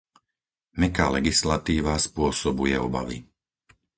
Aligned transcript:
Mäkká 0.79 1.05
legislatíva 1.17 1.93
spôsobuje 2.07 2.73
obavy. 2.87 3.17